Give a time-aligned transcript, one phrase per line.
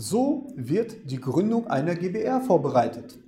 [0.00, 3.18] So wird die Gründung einer GbR vorbereitet.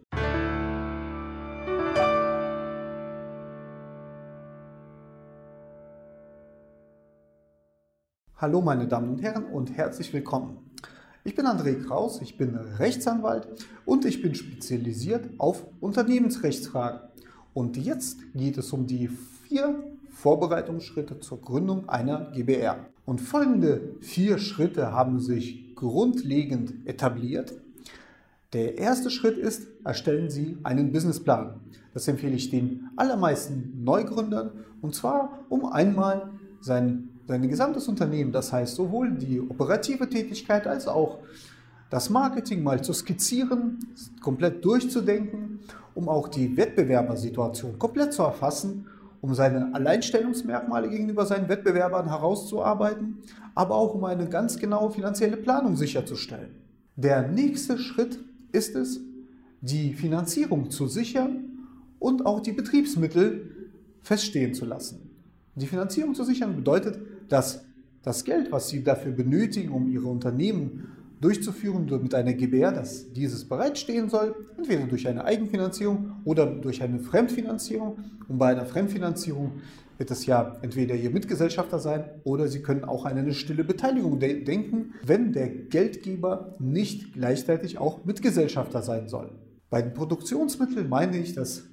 [8.37, 10.71] Hallo meine Damen und Herren und herzlich willkommen.
[11.25, 13.49] Ich bin André Kraus, ich bin Rechtsanwalt
[13.85, 17.01] und ich bin spezialisiert auf Unternehmensrechtsfragen.
[17.53, 22.87] Und jetzt geht es um die vier Vorbereitungsschritte zur Gründung einer GbR.
[23.07, 27.55] Und folgende vier Schritte haben sich grundlegend etabliert.
[28.53, 31.61] Der erste Schritt ist, erstellen Sie einen Businessplan.
[31.95, 34.51] Das empfehle ich den allermeisten Neugründern
[34.83, 40.87] und zwar, um einmal sein, sein gesamtes Unternehmen, das heißt sowohl die operative Tätigkeit als
[40.87, 41.21] auch
[41.89, 43.79] das Marketing mal zu skizzieren,
[44.21, 45.61] komplett durchzudenken,
[45.95, 48.87] um auch die Wettbewerbersituation komplett zu erfassen
[49.21, 53.19] um seine Alleinstellungsmerkmale gegenüber seinen Wettbewerbern herauszuarbeiten,
[53.55, 56.51] aber auch um eine ganz genaue finanzielle Planung sicherzustellen.
[56.97, 58.19] Der nächste Schritt
[58.53, 59.01] ist es,
[59.61, 61.45] die Finanzierung zu sichern
[61.99, 65.11] und auch die Betriebsmittel feststehen zu lassen.
[65.55, 67.65] Die Finanzierung zu sichern bedeutet, dass
[68.03, 70.89] das Geld, was Sie dafür benötigen, um Ihre Unternehmen
[71.21, 76.99] durchzuführen mit einer GbR, dass dieses bereitstehen soll, entweder durch eine Eigenfinanzierung oder durch eine
[76.99, 77.99] Fremdfinanzierung.
[78.29, 79.61] Und bei einer Fremdfinanzierung
[79.99, 84.19] wird es ja entweder Ihr Mitgesellschafter sein oder Sie können auch an eine stille Beteiligung
[84.19, 89.31] de denken, wenn der Geldgeber nicht gleichzeitig auch Mitgesellschafter sein soll.
[89.69, 91.69] Bei den Produktionsmitteln meine ich, dass,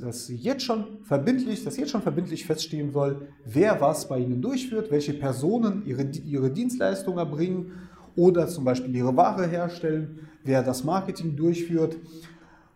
[0.00, 4.90] dass jetzt schon verbindlich, dass jetzt schon verbindlich feststehen soll, wer was bei Ihnen durchführt,
[4.90, 7.70] welche Personen ihre, ihre Dienstleistungen erbringen
[8.16, 11.96] oder zum Beispiel ihre Ware herstellen, wer das Marketing durchführt,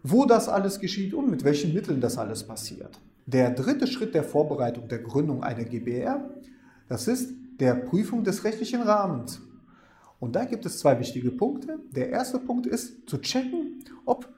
[0.02, 2.98] wo das alles geschieht und mit welchen Mitteln das alles passiert.
[3.26, 6.30] Der dritte Schritt der Vorbereitung der Gründung einer GbR,
[6.88, 9.40] das ist der Prüfung des rechtlichen Rahmens.
[10.18, 11.78] Und da gibt es zwei wichtige Punkte.
[11.90, 14.28] Der erste Punkt ist zu checken, ob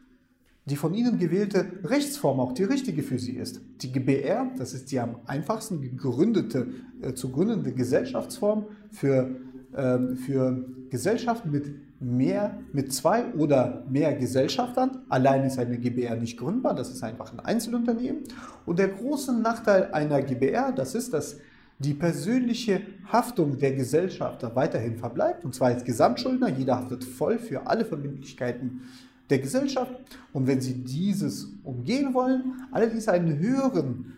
[0.64, 3.60] die von Ihnen gewählte Rechtsform auch die richtige für Sie ist.
[3.80, 6.68] Die GbR, das ist die am einfachsten gegründete,
[7.00, 9.34] äh, zu gründende Gesellschaftsform für
[9.72, 14.98] für Gesellschaften mit mehr, mit zwei oder mehr Gesellschaftern.
[15.08, 18.22] Allein ist eine GbR nicht gründbar, das ist einfach ein Einzelunternehmen.
[18.66, 21.38] Und der große Nachteil einer GbR, das ist, dass
[21.78, 26.48] die persönliche Haftung der Gesellschafter weiterhin verbleibt, und zwar als Gesamtschuldner.
[26.48, 28.82] Jeder haftet voll für alle Verbindlichkeiten
[29.30, 29.92] der Gesellschaft.
[30.32, 34.12] Und wenn Sie dieses umgehen wollen, allerdings einen höheren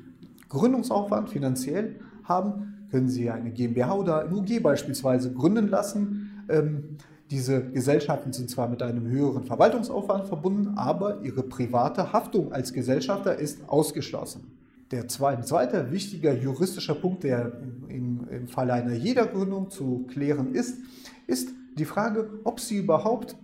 [0.48, 6.44] Gründungsaufwand finanziell haben, können Sie eine GmbH oder ein UG beispielsweise gründen lassen.
[6.48, 6.96] Ähm,
[7.28, 13.36] diese Gesellschaften sind zwar mit einem höheren Verwaltungsaufwand verbunden, aber ihre private Haftung als Gesellschafter
[13.36, 14.52] ist ausgeschlossen.
[14.92, 17.54] Der zweite, zweite wichtiger juristischer Punkt, der
[17.88, 20.78] im, im Falle einer jeder Gründung zu klären ist,
[21.26, 23.34] ist die Frage, ob Sie überhaupt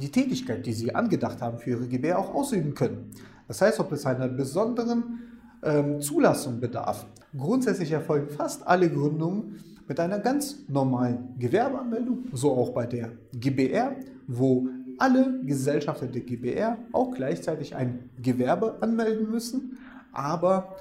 [0.00, 3.10] die Tätigkeit, die Sie angedacht haben für Ihre GbR, auch ausüben können.
[3.48, 5.20] Das heißt, ob es einer besonderen
[5.62, 7.06] ähm, Zulassung bedarf.
[7.36, 13.92] Grundsätzlich erfolgen fast alle Gründungen mit einer ganz normalen Gewerbeanmeldung, so auch bei der GBR,
[14.26, 14.68] wo
[14.98, 19.78] alle Gesellschafter der GBR auch gleichzeitig ein Gewerbe anmelden müssen.
[20.12, 20.76] Aber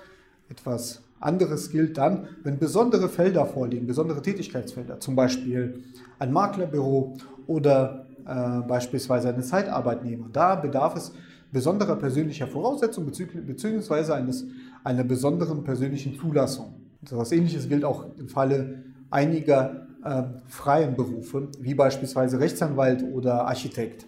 [0.50, 5.84] etwas anderes gilt dann, wenn besondere Felder vorliegen, besondere Tätigkeitsfelder, zum Beispiel
[6.20, 10.28] ein Maklerbüro oder äh, beispielsweise eine Zeitarbeitnehmer.
[10.32, 11.14] Da bedarf es
[11.56, 13.14] besonderer persönlicher Voraussetzungen
[13.48, 14.42] bzw.
[14.84, 16.74] einer besonderen persönlichen Zulassung.
[17.08, 23.48] So etwas Ähnliches gilt auch im Falle einiger äh, freien Berufe, wie beispielsweise Rechtsanwalt oder
[23.48, 24.06] Architekt.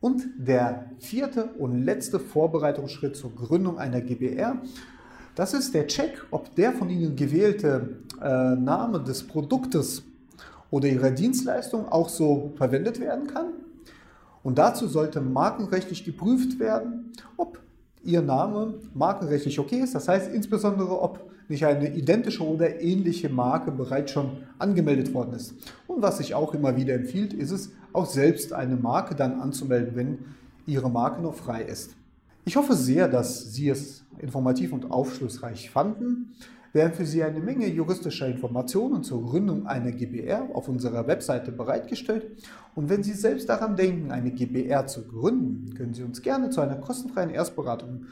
[0.00, 4.62] Und der vierte und letzte Vorbereitungsschritt zur Gründung einer GbR,
[5.34, 10.02] das ist der Check, ob der von Ihnen gewählte äh, Name des Produktes
[10.70, 13.48] oder Ihrer Dienstleistung auch so verwendet werden kann
[14.46, 17.58] und dazu sollte markenrechtlich geprüft werden, ob
[18.04, 19.96] Ihr Name markenrechtlich okay ist.
[19.96, 25.54] Das heißt insbesondere, ob nicht eine identische oder ähnliche Marke bereits schon angemeldet worden ist.
[25.88, 29.96] Und was sich auch immer wieder empfiehlt, ist es, auch selbst eine Marke dann anzumelden,
[29.96, 30.18] wenn
[30.64, 31.96] Ihre Marke noch frei ist.
[32.48, 36.32] Ich hoffe sehr, dass Sie es informativ und aufschlussreich fanden
[36.72, 42.24] werden für Sie eine Menge juristischer Informationen zur Gründung einer GbR auf unserer Webseite bereitgestellt.
[42.76, 46.60] Und wenn Sie selbst daran denken, eine GbR zu gründen, können Sie uns gerne zu
[46.60, 48.06] einer kostenfreien Erstberatung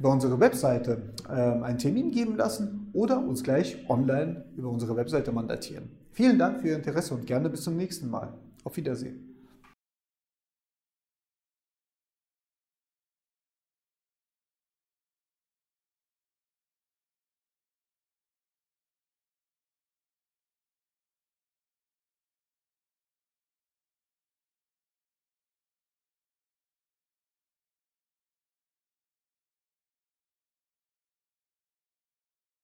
[0.00, 5.30] über unsere Webseite äh, einen Termin geben lassen oder uns gleich online über unsere Webseite
[5.30, 5.84] mandatieren.
[6.10, 8.32] Vielen Dank für Ihr Interesse und gerne bis zum nächsten Mal.
[8.64, 9.27] Auf Wiedersehen.